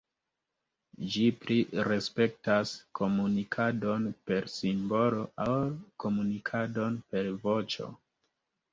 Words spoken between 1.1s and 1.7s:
Ĝi pli